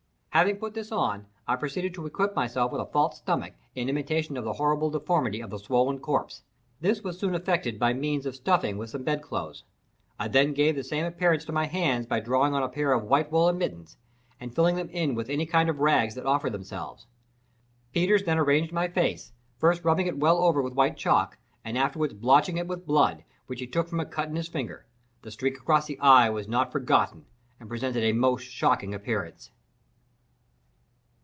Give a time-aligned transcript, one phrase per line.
[0.33, 4.37] Having put this on, I proceeded to equip myself with a false stomach, in imitation
[4.37, 6.43] of the horrible deformity of the swollen corpse.
[6.79, 9.65] This was soon effected by means of stuffing with some bedclothes.
[10.17, 13.03] I then gave the same appearance to my hands by drawing on a pair of
[13.03, 13.97] white woollen mittens,
[14.39, 17.07] and filling them in with any kind of rags that offered themselves.
[17.91, 22.21] Peters then arranged my face, first rubbing it well over with white chalk, and afterward
[22.21, 24.85] blotching it with blood, which he took from a cut in his finger.
[25.23, 27.25] The streak across the eye was not forgotten
[27.59, 29.51] and presented a most shocking appearance.